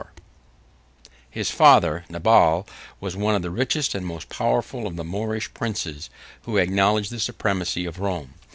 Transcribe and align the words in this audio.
]His 1.29 1.51
father 1.51 2.05
Nabal 2.09 2.65
was 2.99 3.15
one 3.15 3.35
of 3.35 3.43
the 3.43 3.51
richest 3.51 3.93
and 3.93 4.03
most 4.03 4.29
powerful 4.29 4.87
of 4.87 4.95
the 4.95 5.03
Moorish 5.05 5.53
princes, 5.53 6.09
who 6.41 6.57
acknowledged 6.57 7.11
the 7.11 7.19
supremacy 7.19 7.85
of 7.85 7.99
Rome. 7.99 8.33